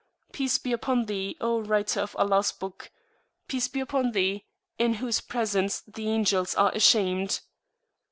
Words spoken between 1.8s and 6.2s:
of Allahs Book! Peace be upon Thee, in whose Presence the